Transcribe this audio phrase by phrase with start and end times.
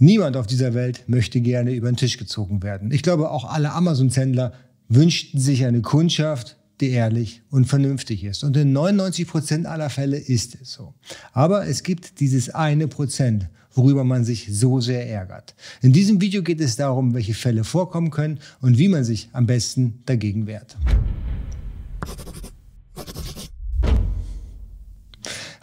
[0.00, 2.92] Niemand auf dieser Welt möchte gerne über den Tisch gezogen werden.
[2.92, 4.52] Ich glaube, auch alle Amazon-Händler
[4.88, 8.44] wünschten sich eine Kundschaft, die ehrlich und vernünftig ist.
[8.44, 10.94] Und in 99 Prozent aller Fälle ist es so.
[11.32, 15.56] Aber es gibt dieses eine Prozent, worüber man sich so sehr ärgert.
[15.82, 19.46] In diesem Video geht es darum, welche Fälle vorkommen können und wie man sich am
[19.46, 20.76] besten dagegen wehrt.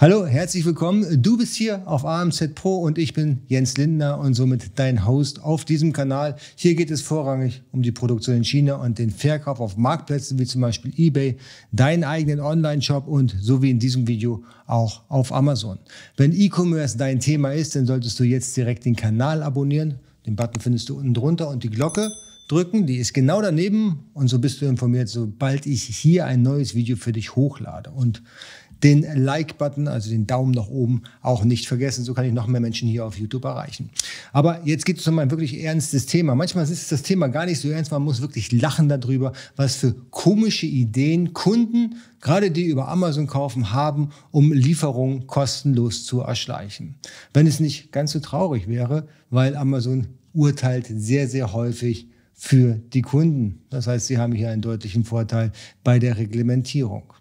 [0.06, 1.24] Hallo, herzlich willkommen.
[1.24, 5.42] Du bist hier auf AMZ Pro und ich bin Jens Lindner und somit dein Host
[5.42, 6.36] auf diesem Kanal.
[6.56, 10.46] Hier geht es vorrangig um die Produktion in China und den Verkauf auf Marktplätzen wie
[10.46, 11.38] zum Beispiel eBay,
[11.71, 15.79] deinen eigenen Online-Shop und so wie in diesem Video auch auf Amazon.
[16.18, 19.96] Wenn E-Commerce dein Thema ist, dann solltest du jetzt direkt den Kanal abonnieren.
[20.28, 22.12] Den Button findest du unten drunter und die Glocke
[22.48, 22.86] drücken.
[22.86, 26.96] Die ist genau daneben und so bist du informiert, sobald ich hier ein neues Video
[26.96, 27.90] für dich hochlade.
[27.90, 28.21] Und
[28.86, 32.03] den Like-Button, also den Daumen nach oben, auch nicht vergessen.
[32.03, 33.89] So kann ich noch mehr Menschen hier auf YouTube erreichen.
[34.31, 36.36] Aber jetzt geht es um ein wirklich ernstes Thema.
[36.36, 37.92] Manchmal ist das Thema gar nicht so ernst.
[37.92, 43.72] Man muss wirklich lachen darüber, was für komische Ideen Kunden, gerade die über Amazon kaufen,
[43.72, 46.94] haben, um Lieferungen kostenlos zu erschleichen.
[47.34, 53.02] Wenn es nicht ganz so traurig wäre, weil Amazon urteilt sehr, sehr häufig für die
[53.02, 53.62] Kunden.
[53.72, 55.52] Das heißt, sie haben hier einen deutlichen Vorteil
[55.84, 57.16] bei der Reglementierung.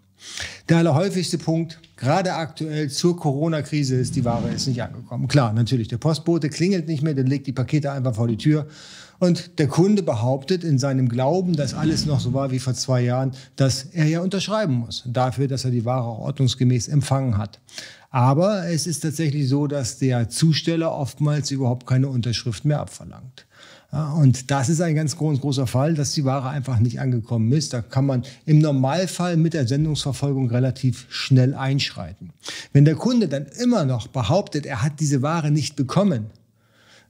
[0.69, 5.27] Der allerhäufigste Punkt, gerade aktuell zur Corona-Krise, ist, die Ware ist nicht angekommen.
[5.27, 8.67] Klar, natürlich, der Postbote klingelt nicht mehr, der legt die Pakete einfach vor die Tür.
[9.19, 13.01] Und der Kunde behauptet in seinem Glauben, dass alles noch so war wie vor zwei
[13.01, 17.59] Jahren, dass er ja unterschreiben muss dafür, dass er die Ware auch ordnungsgemäß empfangen hat.
[18.09, 23.45] Aber es ist tatsächlich so, dass der Zusteller oftmals überhaupt keine Unterschrift mehr abverlangt.
[23.91, 27.73] Und das ist ein ganz groß, großer Fall, dass die Ware einfach nicht angekommen ist.
[27.73, 32.31] Da kann man im Normalfall mit der Sendungsverfolgung relativ schnell einschreiten.
[32.73, 36.25] Wenn der Kunde dann immer noch behauptet, er hat diese Ware nicht bekommen,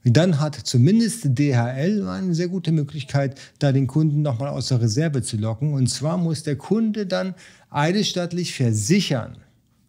[0.04, 5.22] dann hat zumindest DHL eine sehr gute Möglichkeit, da den Kunden nochmal aus der Reserve
[5.22, 5.72] zu locken.
[5.72, 7.34] Und zwar muss der Kunde dann
[7.70, 9.38] eidesstattlich versichern,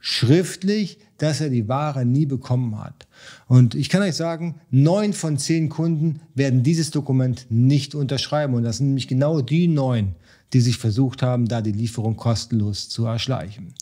[0.07, 3.07] schriftlich, dass er die Ware nie bekommen hat.
[3.47, 8.53] Und ich kann euch sagen, neun von zehn Kunden werden dieses Dokument nicht unterschreiben.
[8.53, 10.15] Und das sind nämlich genau die neun,
[10.53, 13.73] die sich versucht haben, da die Lieferung kostenlos zu erschleichen.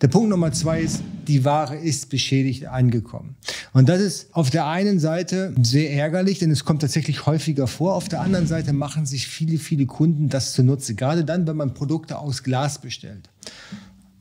[0.00, 3.36] Der Punkt Nummer zwei ist, die Ware ist beschädigt angekommen.
[3.74, 7.94] Und das ist auf der einen Seite sehr ärgerlich, denn es kommt tatsächlich häufiger vor.
[7.94, 10.94] Auf der anderen Seite machen sich viele, viele Kunden das zunutze.
[10.94, 13.28] Gerade dann, wenn man Produkte aus Glas bestellt.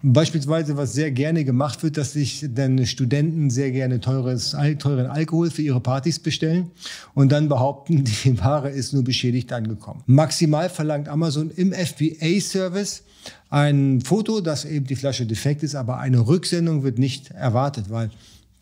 [0.06, 5.50] Beispielsweise, was sehr gerne gemacht wird, dass sich dann Studenten sehr gerne teures, teuren Alkohol
[5.50, 6.72] für ihre Partys bestellen
[7.14, 10.04] und dann behaupten, die Ware ist nur beschädigt angekommen.
[10.06, 13.04] Maximal verlangt Amazon im FBA-Service
[13.50, 18.10] ein Foto, dass eben die Flasche defekt ist, aber eine Rücksendung wird nicht erwartet, weil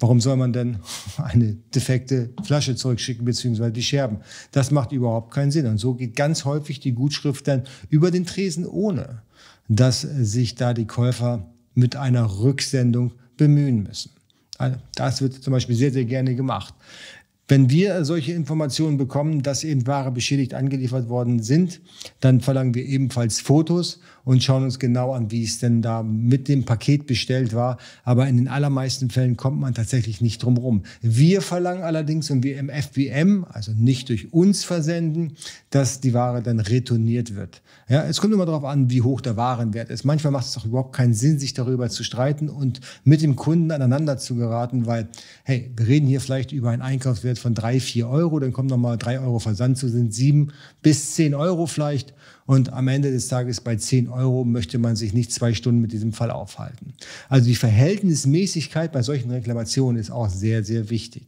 [0.01, 0.77] Warum soll man denn
[1.17, 4.17] eine defekte Flasche zurückschicken, beziehungsweise die Scherben?
[4.51, 5.67] Das macht überhaupt keinen Sinn.
[5.67, 9.21] Und so geht ganz häufig die Gutschrift dann über den Tresen ohne
[9.75, 11.45] dass sich da die Käufer
[11.75, 14.11] mit einer Rücksendung bemühen müssen.
[14.57, 16.73] Also das wird zum Beispiel sehr, sehr gerne gemacht.
[17.51, 21.81] Wenn wir solche Informationen bekommen, dass eben Ware beschädigt angeliefert worden sind,
[22.21, 26.47] dann verlangen wir ebenfalls Fotos und schauen uns genau an, wie es denn da mit
[26.47, 27.77] dem Paket bestellt war.
[28.05, 30.83] Aber in den allermeisten Fällen kommt man tatsächlich nicht drum rum.
[31.01, 35.33] Wir verlangen allerdings und wir im FBM, also nicht durch uns versenden,
[35.71, 37.61] dass die Ware dann retourniert wird.
[37.89, 40.05] Ja, es kommt immer darauf an, wie hoch der Warenwert ist.
[40.05, 43.71] Manchmal macht es auch überhaupt keinen Sinn, sich darüber zu streiten und mit dem Kunden
[43.71, 45.09] aneinander zu geraten, weil,
[45.43, 48.97] hey, wir reden hier vielleicht über einen Einkaufswert von drei, vier Euro, dann kommt nochmal
[48.97, 52.13] drei Euro Versand zu, sind sieben bis zehn Euro vielleicht.
[52.45, 55.91] Und am Ende des Tages bei zehn Euro möchte man sich nicht zwei Stunden mit
[55.91, 56.93] diesem Fall aufhalten.
[57.29, 61.27] Also die Verhältnismäßigkeit bei solchen Reklamationen ist auch sehr, sehr wichtig.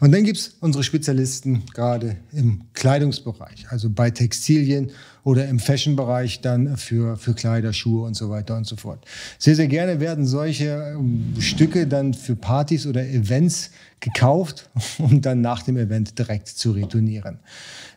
[0.00, 4.90] Und dann gibt's unsere Spezialisten gerade im Kleidungsbereich, also bei Textilien
[5.26, 9.04] oder im Fashion-Bereich dann für, für Kleider, Schuhe und so weiter und so fort.
[9.40, 15.40] Sehr, sehr gerne werden solche ähm, Stücke dann für Partys oder Events gekauft, um dann
[15.40, 17.40] nach dem Event direkt zu retournieren.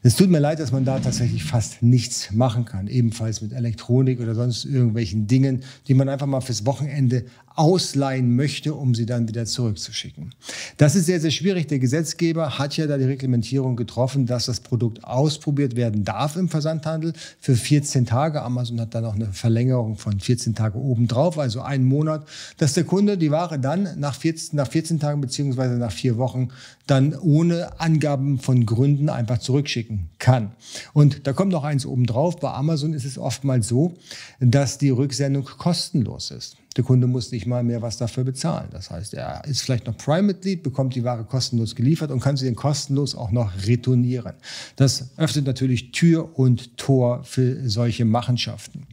[0.02, 2.88] Es tut mir leid, dass man da tatsächlich fast nichts machen kann.
[2.88, 7.26] Ebenfalls mit Elektronik oder sonst irgendwelchen Dingen, die man einfach mal fürs Wochenende
[7.60, 10.34] ausleihen möchte, um sie dann wieder zurückzuschicken.
[10.78, 11.68] Das ist sehr, sehr schwierig.
[11.68, 16.48] Der Gesetzgeber hat ja da die Reglementierung getroffen, dass das Produkt ausprobiert werden darf im
[16.48, 18.42] Versandhandel für 14 Tage.
[18.42, 22.28] Amazon hat dann noch eine Verlängerung von 14 Tagen obendrauf, also einen Monat,
[22.58, 26.50] dass der Kunde die Ware dann nach 14, nach 14 Tagen beziehungsweise nach vier Wochen
[26.88, 30.52] dann ohne Angaben von Gründen einfach zurückschicken kann.
[30.94, 32.40] Und da kommt noch eins obendrauf.
[32.40, 33.94] Bei Amazon ist es oftmals so,
[34.40, 36.58] dass die Rücksendung kostenlos ist.
[36.78, 38.70] Der Kunde muss nicht mal mehr was dafür bezahlen.
[38.72, 42.46] Das heißt, er ist vielleicht noch Prime-Mitglied, bekommt die Ware kostenlos geliefert und kann sie
[42.46, 44.34] dann kostenlos auch noch retournieren.
[44.76, 48.86] Das öffnet natürlich Tür und Tor für solche Machenschaften.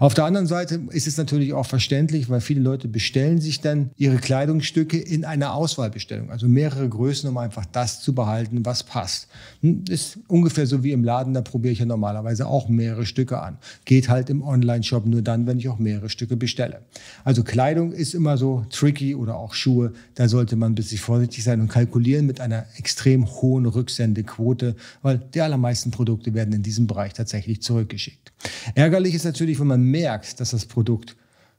[0.00, 3.90] Auf der anderen Seite ist es natürlich auch verständlich, weil viele Leute bestellen sich dann
[3.96, 9.28] ihre Kleidungsstücke in einer Auswahlbestellung, also mehrere Größen, um einfach das zu behalten, was passt.
[9.60, 13.40] Hm, ist ungefähr so wie im Laden, da probiere ich ja normalerweise auch mehrere Stücke
[13.40, 13.58] an.
[13.84, 16.80] Geht halt im Online-Shop nur dann, wenn ich auch mehrere Stücke bestelle.
[17.24, 19.92] Also Kleidung ist immer so tricky oder auch Schuhe.
[20.14, 25.18] Da sollte man ein bisschen vorsichtig sein und kalkulieren mit einer extrem hohen Rücksendequote, weil
[25.18, 28.32] die allermeisten Produkte werden in diesem Bereich tatsächlich zurückgeschickt.
[28.74, 31.16] Ärgerlich ist natürlich, wenn man merkt, dass das Produkt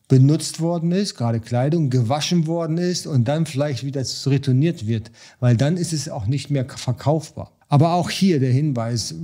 [0.08, 5.10] benutzt worden ist, gerade Kleidung, gewaschen worden ist und dann vielleicht wieder retourniert wird,
[5.40, 7.54] weil dann ist es auch nicht mehr verkaufbar.
[7.72, 9.16] Aber auch hier der Hinweis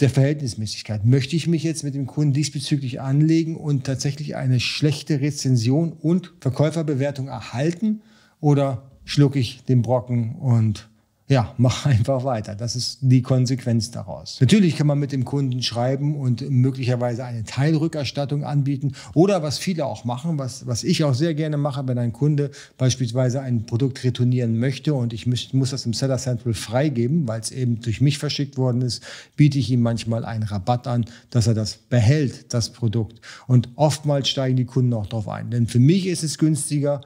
[0.00, 1.06] der Verhältnismäßigkeit.
[1.06, 6.32] Möchte ich mich jetzt mit dem Kunden diesbezüglich anlegen und tatsächlich eine schlechte Rezension und
[6.40, 8.02] Verkäuferbewertung erhalten
[8.40, 10.88] oder schlucke ich den Brocken und
[11.28, 12.54] ja, mach einfach weiter.
[12.54, 14.38] Das ist die Konsequenz daraus.
[14.40, 19.86] Natürlich kann man mit dem Kunden schreiben und möglicherweise eine Teilrückerstattung anbieten oder was viele
[19.86, 24.04] auch machen, was, was ich auch sehr gerne mache, wenn ein Kunde beispielsweise ein Produkt
[24.04, 28.00] retournieren möchte und ich muss, muss das im Seller Central freigeben, weil es eben durch
[28.00, 29.02] mich verschickt worden ist,
[29.36, 33.20] biete ich ihm manchmal einen Rabatt an, dass er das behält, das Produkt.
[33.46, 35.50] Und oftmals steigen die Kunden auch darauf ein.
[35.50, 37.00] Denn für mich ist es günstiger,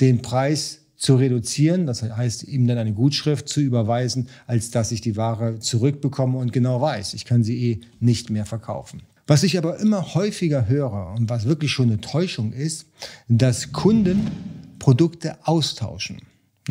[0.00, 5.00] den Preis zu reduzieren, das heißt ihm dann eine Gutschrift zu überweisen, als dass ich
[5.00, 9.00] die Ware zurückbekomme und genau weiß, ich kann sie eh nicht mehr verkaufen.
[9.26, 12.86] Was ich aber immer häufiger höre und was wirklich schon eine Täuschung ist,
[13.28, 14.30] dass Kunden
[14.78, 16.20] Produkte austauschen.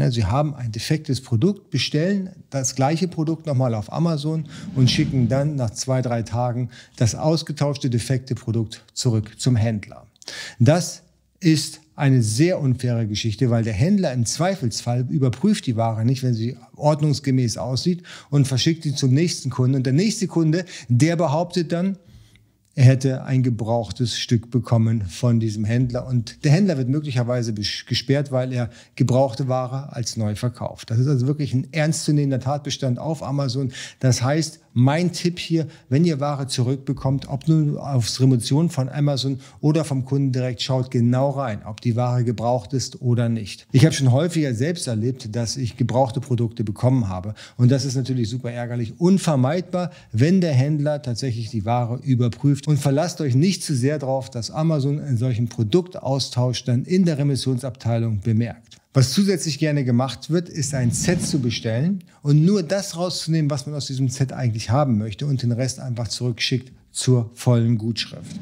[0.09, 5.55] Sie haben ein defektes Produkt, bestellen das gleiche Produkt nochmal auf Amazon und schicken dann
[5.55, 10.05] nach zwei, drei Tagen das ausgetauschte defekte Produkt zurück zum Händler.
[10.59, 11.01] Das
[11.39, 16.33] ist eine sehr unfaire Geschichte, weil der Händler im Zweifelsfall überprüft die Ware nicht, wenn
[16.33, 19.75] sie ordnungsgemäß aussieht und verschickt sie zum nächsten Kunden.
[19.75, 21.97] Und der nächste Kunde, der behauptet dann,
[22.75, 26.07] er hätte ein gebrauchtes Stück bekommen von diesem Händler.
[26.07, 30.89] Und der Händler wird möglicherweise gesperrt, weil er gebrauchte Ware als neu verkauft.
[30.89, 33.74] Das ist also wirklich ein ernstzunehmender Tatbestand auf Amazon.
[34.00, 39.39] Das heißt, mein Tipp hier, wenn ihr Ware zurückbekommt, ob nun aufs Remotion von Amazon
[39.62, 43.68] oder vom Kunden direkt, schaut genau rein, ob die Ware gebraucht ist oder nicht.
[43.71, 47.33] Ich habe schon häufiger selbst erlebt, dass ich gebrauchte Produkte bekommen habe.
[47.57, 49.00] Und das ist natürlich super ärgerlich.
[49.00, 52.68] Unvermeidbar, wenn der Händler tatsächlich die Ware überprüft.
[52.68, 57.18] Und verlasst euch nicht zu sehr darauf, dass Amazon einen solchen Produktaustausch dann in der
[57.18, 58.78] Remissionsabteilung bemerkt.
[58.91, 63.68] Was zusätzlich gerne gemacht wird, ist ein Set zu bestellen und nur das rauszunehmen, was
[63.68, 68.39] man aus diesem Set eigentlich haben möchte und den Rest einfach zurückschickt zur vollen Gutschrift.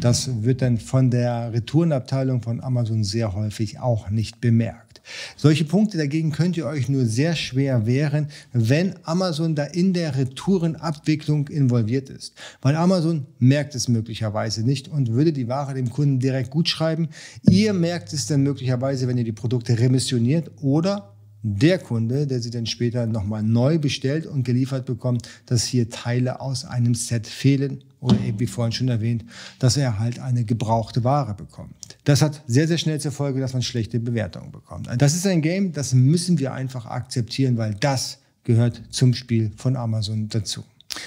[0.00, 4.88] Das wird dann von der Retourenabteilung von Amazon sehr häufig auch nicht bemerkt.
[5.36, 10.16] Solche Punkte dagegen könnt ihr euch nur sehr schwer wehren, wenn Amazon da in der
[10.16, 12.34] Retourenabwicklung involviert ist.
[12.60, 17.08] Weil Amazon merkt es möglicherweise nicht und würde die Ware dem Kunden direkt gut schreiben.
[17.48, 22.50] Ihr merkt es dann möglicherweise, wenn ihr die Produkte remissioniert oder der Kunde, der sie
[22.50, 27.84] dann später nochmal neu bestellt und geliefert bekommt, dass hier Teile aus einem Set fehlen
[28.00, 29.24] oder eben wie vorhin schon erwähnt,
[29.58, 31.74] dass er halt eine gebrauchte Ware bekommt.
[32.04, 34.88] Das hat sehr, sehr schnell zur Folge, dass man schlechte Bewertungen bekommt.
[34.98, 39.76] Das ist ein Game, das müssen wir einfach akzeptieren, weil das gehört zum Spiel von
[39.76, 40.64] Amazon dazu.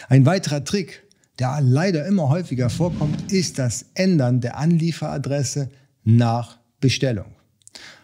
[0.09, 1.03] Ein weiterer Trick,
[1.39, 5.69] der leider immer häufiger vorkommt, ist das Ändern der Anlieferadresse
[6.03, 7.33] nach Bestellung.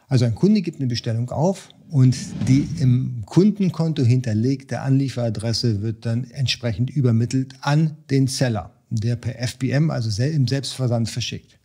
[0.07, 2.15] Also ein Kunde gibt eine Bestellung auf und
[2.47, 9.89] die im Kundenkonto hinterlegte Anlieferadresse wird dann entsprechend übermittelt an den Seller, der per FBM,
[9.89, 11.57] also im Selbstversand, verschickt.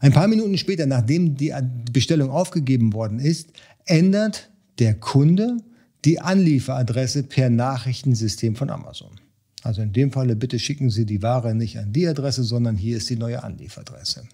[0.00, 1.52] Ein paar Minuten später, nachdem die
[1.90, 3.52] Bestellung aufgegeben worden ist,
[3.86, 5.56] ändert der Kunde
[6.04, 9.20] die Anlieferadresse per Nachrichtensystem von Amazon.
[9.62, 12.98] Also in dem Falle bitte schicken Sie die Ware nicht an die Adresse, sondern hier
[12.98, 14.24] ist die neue Anlieferadresse.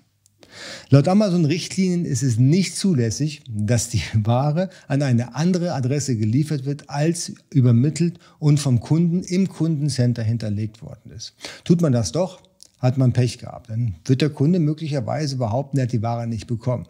[0.88, 6.90] Laut Amazon-Richtlinien ist es nicht zulässig, dass die Ware an eine andere Adresse geliefert wird,
[6.90, 11.34] als übermittelt und vom Kunden im Kundencenter hinterlegt worden ist.
[11.64, 12.42] Tut man das doch,
[12.78, 13.70] hat man Pech gehabt.
[13.70, 16.86] Dann wird der Kunde möglicherweise behaupten, er hat die Ware nicht bekommen.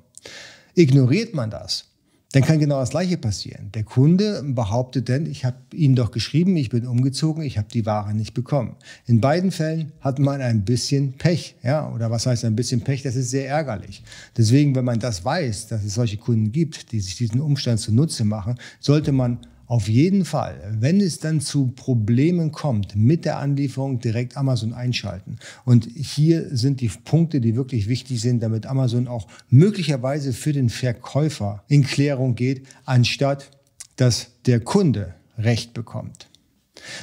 [0.74, 1.89] Ignoriert man das,
[2.32, 3.72] dann kann genau das Gleiche passieren.
[3.74, 7.84] Der Kunde behauptet dann, ich habe Ihnen doch geschrieben, ich bin umgezogen, ich habe die
[7.86, 8.76] Ware nicht bekommen.
[9.06, 11.56] In beiden Fällen hat man ein bisschen Pech.
[11.64, 11.92] Ja?
[11.92, 13.02] Oder was heißt ein bisschen Pech?
[13.02, 14.04] Das ist sehr ärgerlich.
[14.36, 18.24] Deswegen, wenn man das weiß, dass es solche Kunden gibt, die sich diesen Umstand zunutze
[18.24, 19.38] machen, sollte man
[19.70, 25.36] auf jeden Fall, wenn es dann zu Problemen kommt mit der Anlieferung, direkt Amazon einschalten.
[25.64, 30.70] Und hier sind die Punkte, die wirklich wichtig sind, damit Amazon auch möglicherweise für den
[30.70, 33.52] Verkäufer in Klärung geht, anstatt
[33.94, 36.26] dass der Kunde Recht bekommt.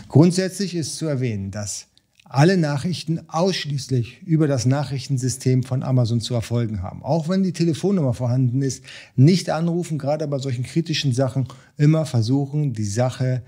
[0.10, 1.88] Grundsätzlich ist zu erwähnen, dass
[2.30, 7.04] alle Nachrichten ausschließlich über das Nachrichtensystem von Amazon zu erfolgen haben.
[7.04, 8.84] Auch wenn die Telefonnummer vorhanden ist,
[9.16, 13.44] nicht anrufen, gerade bei solchen kritischen Sachen, immer versuchen, die Sache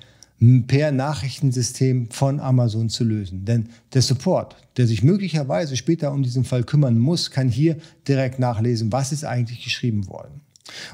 [0.68, 3.44] per Nachrichtensystem von Amazon zu lösen.
[3.44, 7.76] Denn der Support, der sich möglicherweise später um diesen Fall kümmern muss, kann hier
[8.08, 10.40] direkt nachlesen, was ist eigentlich geschrieben worden.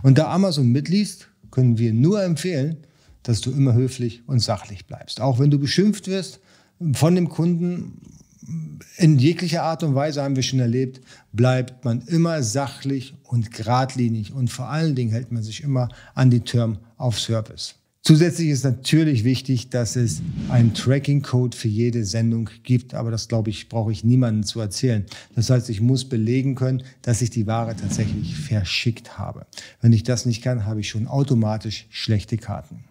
[0.02, 2.78] Und da Amazon mitliest, können wir nur empfehlen,
[3.22, 5.22] dass du immer höflich und sachlich bleibst.
[5.22, 6.40] Auch wenn du beschimpft wirst,
[6.94, 8.02] von dem Kunden
[8.98, 11.02] in jeglicher Art und Weise haben wir schon erlebt,
[11.34, 16.30] bleibt man immer sachlich und geradlinig und vor allen Dingen hält man sich immer an
[16.30, 17.76] die Term of Service.
[18.04, 23.50] Zusätzlich ist natürlich wichtig, dass es einen Tracking-Code für jede Sendung gibt, aber das glaube
[23.50, 25.06] ich, brauche ich niemandem zu erzählen.
[25.36, 29.48] Das heißt, ich muss belegen können, dass ich die Ware tatsächlich verschickt habe.
[29.82, 32.84] Wenn ich das nicht kann, habe ich schon automatisch schlechte Karten.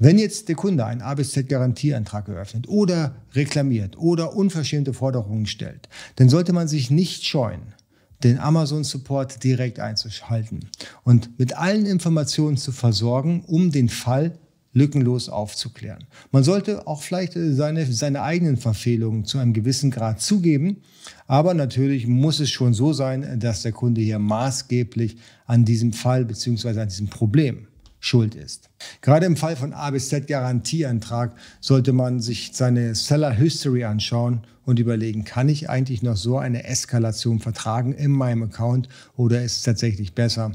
[0.00, 5.46] Wenn jetzt der Kunde einen A bis Z Garantieantrag eröffnet oder reklamiert oder unverschämte Forderungen
[5.46, 7.74] stellt, dann sollte man sich nicht scheuen,
[8.22, 10.70] den Amazon Support direkt einzuschalten
[11.02, 14.38] und mit allen Informationen zu versorgen, um den Fall
[14.72, 16.04] lückenlos aufzuklären.
[16.30, 20.82] Man sollte auch vielleicht seine, seine eigenen Verfehlungen zu einem gewissen Grad zugeben,
[21.26, 26.24] aber natürlich muss es schon so sein, dass der Kunde hier maßgeblich an diesem Fall
[26.24, 26.80] bzw.
[26.80, 27.66] an diesem Problem
[28.00, 28.70] schuld ist.
[29.00, 34.42] Gerade im Fall von A bis Z Garantieantrag sollte man sich seine Seller History anschauen
[34.64, 39.56] und überlegen, kann ich eigentlich noch so eine Eskalation vertragen in meinem Account oder ist
[39.56, 40.52] es tatsächlich besser,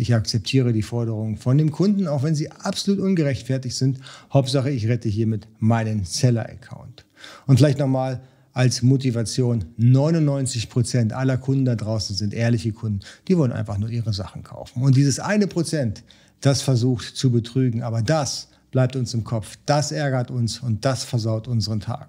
[0.00, 3.98] ich akzeptiere die Forderungen von dem Kunden, auch wenn sie absolut ungerechtfertigt sind.
[4.32, 7.04] Hauptsache, ich rette hiermit meinen Seller-Account.
[7.46, 8.22] Und vielleicht nochmal
[8.54, 13.00] als Motivation, 99 Prozent aller Kunden da draußen sind ehrliche Kunden.
[13.28, 14.82] Die wollen einfach nur ihre Sachen kaufen.
[14.82, 16.02] Und dieses eine Prozent,
[16.40, 17.82] das versucht zu betrügen.
[17.82, 22.08] Aber das bleibt uns im Kopf, das ärgert uns und das versaut unseren Tag.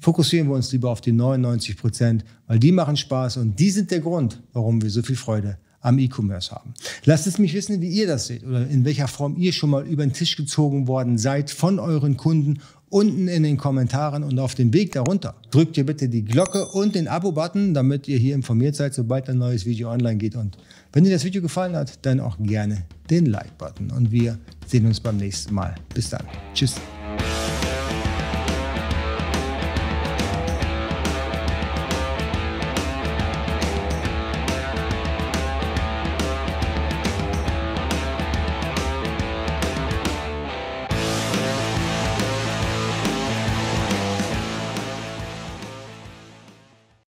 [0.00, 3.90] Fokussieren wir uns lieber auf die 99 Prozent, weil die machen Spaß und die sind
[3.90, 6.74] der Grund, warum wir so viel Freude am E-Commerce haben.
[7.04, 9.86] Lasst es mich wissen, wie ihr das seht oder in welcher Form ihr schon mal
[9.86, 14.54] über den Tisch gezogen worden seid von euren Kunden unten in den Kommentaren und auf
[14.54, 15.34] dem Weg darunter.
[15.50, 19.38] Drückt ihr bitte die Glocke und den Abo-Button, damit ihr hier informiert seid, sobald ein
[19.38, 20.36] neues Video online geht.
[20.36, 20.56] Und
[20.92, 23.90] wenn dir das Video gefallen hat, dann auch gerne den Like-Button.
[23.90, 25.74] Und wir sehen uns beim nächsten Mal.
[25.94, 26.24] Bis dann.
[26.54, 26.74] Tschüss.